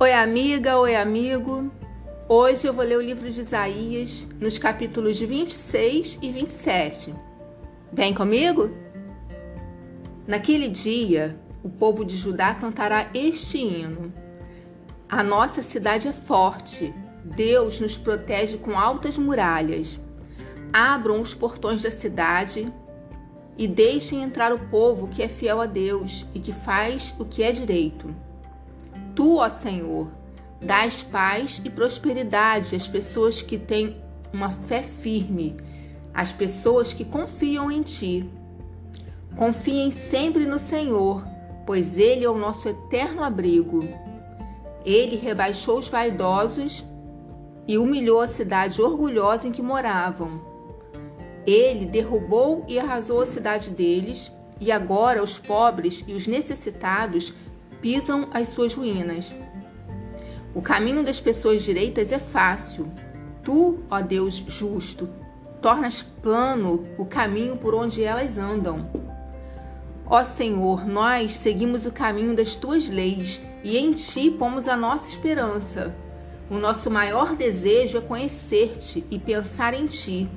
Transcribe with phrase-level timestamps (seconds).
[0.00, 1.72] Oi, amiga, oi, amigo.
[2.28, 7.12] Hoje eu vou ler o livro de Isaías, nos capítulos 26 e 27.
[7.92, 8.70] Vem comigo?
[10.24, 14.12] Naquele dia, o povo de Judá cantará este hino:
[15.08, 16.94] A nossa cidade é forte,
[17.24, 19.98] Deus nos protege com altas muralhas.
[20.72, 22.72] Abram os portões da cidade
[23.58, 27.42] e deixem entrar o povo que é fiel a Deus e que faz o que
[27.42, 28.27] é direito.
[29.18, 30.06] Tu, ó Senhor,
[30.62, 33.96] dás paz e prosperidade às pessoas que têm
[34.32, 35.56] uma fé firme,
[36.14, 38.30] às pessoas que confiam em Ti.
[39.36, 41.26] Confiem sempre no Senhor,
[41.66, 43.82] pois Ele é o nosso eterno abrigo.
[44.84, 46.84] Ele rebaixou os vaidosos
[47.66, 50.40] e humilhou a cidade orgulhosa em que moravam.
[51.44, 57.34] Ele derrubou e arrasou a cidade deles, e agora os pobres e os necessitados
[57.80, 59.32] pisam as suas ruínas.
[60.54, 62.90] O caminho das pessoas direitas é fácil.
[63.44, 65.08] Tu, ó Deus justo,
[65.60, 68.90] tornas plano o caminho por onde elas andam.
[70.06, 75.08] Ó Senhor, nós seguimos o caminho das tuas leis e em ti pomos a nossa
[75.08, 75.94] esperança.
[76.50, 80.28] O nosso maior desejo é conhecer-te e pensar em ti.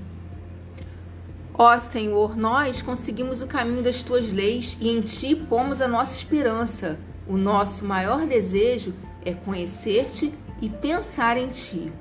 [1.54, 6.16] Ó Senhor, nós conseguimos o caminho das tuas leis e em ti pomos a nossa
[6.16, 7.00] esperança.
[7.28, 11.92] O nosso maior desejo é conhecer-te e pensar em ti.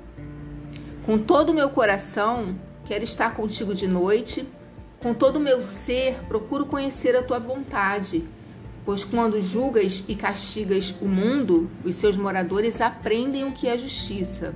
[1.05, 2.55] Com todo o meu coração,
[2.85, 4.47] quero estar contigo de noite.
[4.99, 8.23] Com todo o meu ser, procuro conhecer a tua vontade.
[8.85, 14.53] Pois quando julgas e castigas o mundo, os seus moradores aprendem o que é justiça.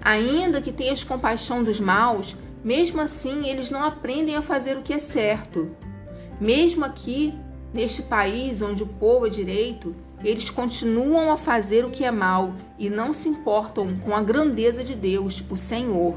[0.00, 4.92] Ainda que tenhas compaixão dos maus, mesmo assim, eles não aprendem a fazer o que
[4.92, 5.70] é certo.
[6.40, 7.34] Mesmo aqui,
[7.72, 12.54] neste país onde o povo é direito, eles continuam a fazer o que é mal
[12.78, 16.16] e não se importam com a grandeza de Deus, o Senhor.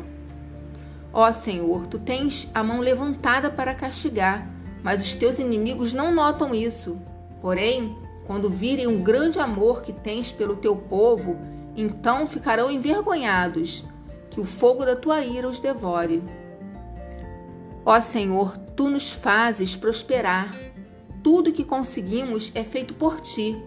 [1.13, 4.47] Ó Senhor, tu tens a mão levantada para castigar,
[4.81, 6.97] mas os teus inimigos não notam isso.
[7.41, 11.37] Porém, quando virem o grande amor que tens pelo teu povo,
[11.75, 13.85] então ficarão envergonhados
[14.29, 16.23] que o fogo da tua ira os devore.
[17.85, 20.51] Ó Senhor, tu nos fazes prosperar.
[21.23, 23.57] Tudo que conseguimos é feito por ti.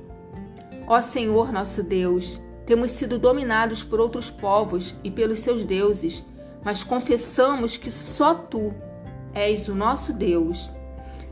[0.87, 6.23] Ó Senhor, nosso Deus, temos sido dominados por outros povos e pelos seus deuses,
[6.63, 8.75] mas confessamos que só tu
[9.33, 10.69] és o nosso Deus.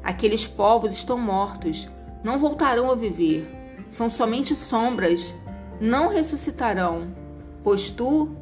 [0.03, 1.89] Aqueles povos estão mortos,
[2.23, 3.47] não voltarão a viver.
[3.89, 5.35] São somente sombras,
[5.81, 7.15] não ressuscitarão,
[7.63, 8.35] pois tu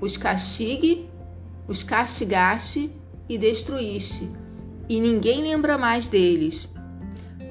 [0.00, 1.08] os castigue,
[1.68, 2.90] os castigaste
[3.28, 4.30] e destruíste,
[4.88, 6.68] e ninguém lembra mais deles.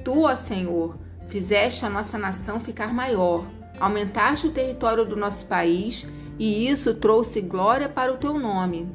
[0.03, 0.97] Tu, ó Senhor,
[1.28, 3.46] fizeste a nossa nação ficar maior,
[3.80, 8.90] aumentaste o território do nosso país, e isso trouxe glória para o teu nome.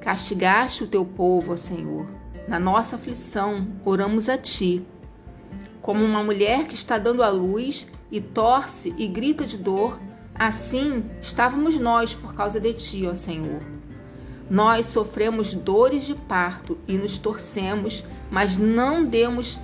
[0.00, 2.06] Castigaste o teu povo, ó Senhor.
[2.46, 4.86] Na nossa aflição, oramos a ti.
[5.82, 9.98] Como uma mulher que está dando à luz e torce e grita de dor,
[10.38, 13.62] Assim estávamos nós por causa de ti, ó Senhor.
[14.50, 19.58] Nós sofremos dores de parto e nos torcemos, mas não demos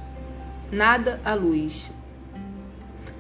[0.72, 1.91] nada à luz.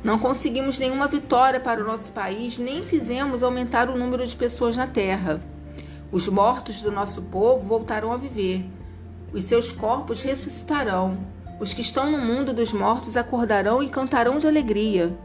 [0.02, 4.76] Não conseguimos nenhuma vitória para o nosso país, nem fizemos aumentar o número de pessoas
[4.76, 5.40] na terra.
[6.10, 8.64] Os mortos do nosso povo voltarão a viver.
[9.32, 11.18] Os seus corpos ressuscitarão.
[11.60, 15.16] Os que estão no mundo dos mortos acordarão e cantarão de alegria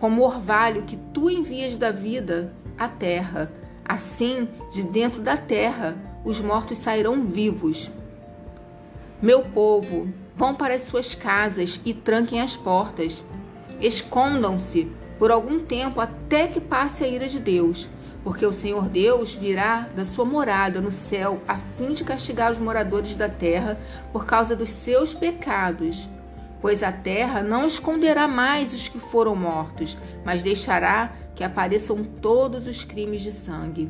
[0.00, 3.52] como orvalho que tu envias da vida à terra.
[3.84, 7.90] Assim, de dentro da terra, os mortos sairão vivos.
[9.20, 10.08] Meu povo,
[10.40, 13.22] vão para as suas casas e tranquem as portas.
[13.78, 17.86] Escondam-se por algum tempo até que passe a ira de Deus,
[18.24, 22.58] porque o Senhor Deus virá da sua morada no céu a fim de castigar os
[22.58, 23.78] moradores da terra
[24.14, 26.08] por causa dos seus pecados
[26.62, 32.66] pois a terra não esconderá mais os que foram mortos, mas deixará que apareçam todos
[32.66, 33.88] os crimes de sangue.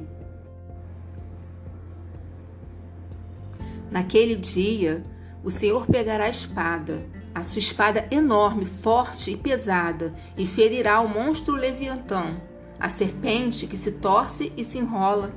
[3.91, 5.03] Naquele dia,
[5.43, 7.03] o Senhor pegará a espada,
[7.35, 12.37] a sua espada enorme, forte e pesada, e ferirá o monstro Leviatã,
[12.79, 15.31] a serpente que se torce e se enrola.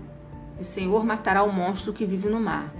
[0.59, 2.73] O Senhor matará o monstro que vive no mar.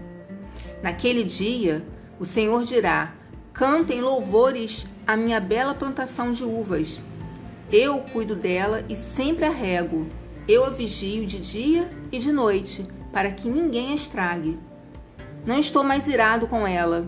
[0.82, 1.86] Naquele dia,
[2.20, 3.14] o Senhor dirá:
[3.54, 7.00] Cantem louvores à minha bela plantação de uvas.
[7.72, 10.08] Eu cuido dela e sempre a rego.
[10.48, 14.60] Eu a vigio de dia e de noite, para que ninguém a estrague.
[15.46, 17.06] Não estou mais irado com ela.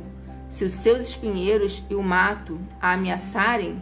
[0.49, 3.81] Se os seus espinheiros e o mato a ameaçarem,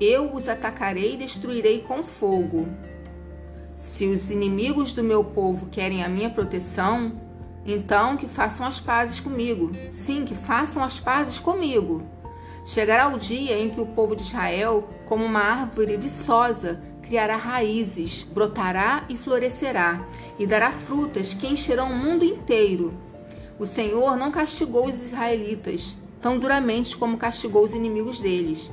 [0.00, 2.68] eu os atacarei e destruirei com fogo.
[3.76, 7.12] Se os inimigos do meu povo querem a minha proteção,
[7.64, 9.70] então que façam as pazes comigo.
[9.92, 12.02] Sim, que façam as pazes comigo.
[12.64, 18.24] Chegará o dia em que o povo de Israel, como uma árvore viçosa, criará raízes,
[18.24, 20.04] brotará e florescerá,
[20.38, 23.05] e dará frutas que encherão o mundo inteiro.
[23.58, 28.70] O Senhor não castigou os israelitas tão duramente como castigou os inimigos deles.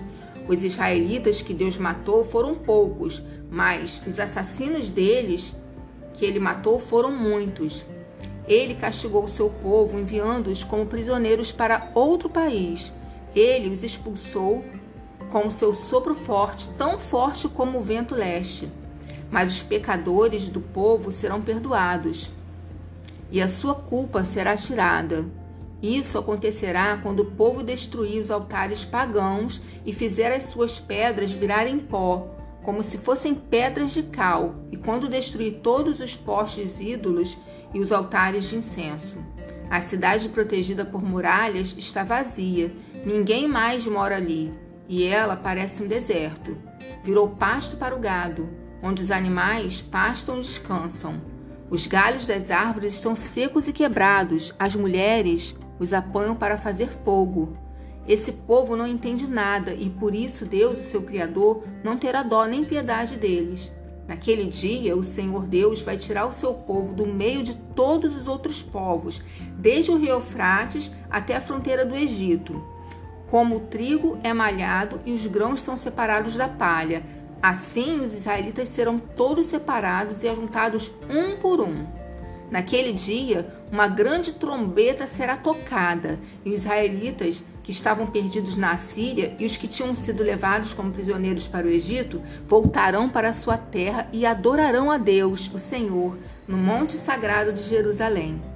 [0.47, 5.55] Os israelitas que Deus matou foram poucos, mas os assassinos deles
[6.13, 7.85] que ele matou foram muitos.
[8.47, 12.91] Ele castigou o seu povo, enviando-os como prisioneiros para outro país.
[13.35, 14.65] Ele os expulsou
[15.31, 18.67] com o seu sopro forte, tão forte como o vento leste.
[19.31, 22.29] Mas os pecadores do povo serão perdoados,
[23.33, 25.25] e a sua culpa será tirada.
[25.81, 31.79] Isso acontecerá quando o povo destruir os altares pagãos e fizer as suas pedras virarem
[31.79, 32.27] pó,
[32.61, 37.35] como se fossem pedras de cal, e quando destruir todos os postes ídolos
[37.73, 39.15] e os altares de incenso.
[39.67, 42.71] A cidade protegida por muralhas está vazia,
[43.03, 44.53] ninguém mais mora ali,
[44.87, 46.55] e ela parece um deserto.
[47.03, 48.47] Virou pasto para o gado,
[48.81, 51.32] onde os animais pastam e descansam.
[51.69, 57.57] Os galhos das árvores estão secos e quebrados, as mulheres os apanham para fazer fogo.
[58.07, 62.45] Esse povo não entende nada e por isso Deus, o seu Criador, não terá dó
[62.45, 63.71] nem piedade deles.
[64.07, 68.27] Naquele dia, o Senhor Deus vai tirar o seu povo do meio de todos os
[68.27, 69.21] outros povos,
[69.57, 72.61] desde o rio Eufrates até a fronteira do Egito.
[73.29, 77.03] Como o trigo é malhado e os grãos são separados da palha,
[77.43, 81.85] assim os israelitas serão todos separados e ajuntados um por um.
[82.49, 89.35] Naquele dia, uma grande trombeta será tocada, e os israelitas que estavam perdidos na Assíria
[89.37, 93.57] e os que tinham sido levados como prisioneiros para o Egito voltarão para a sua
[93.57, 96.17] terra e adorarão a Deus, o Senhor,
[96.47, 98.52] no monte sagrado de Jerusalém.